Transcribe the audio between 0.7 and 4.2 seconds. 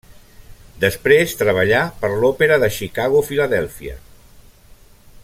Després treballà per l'òpera de Chicago–Filadèlfia.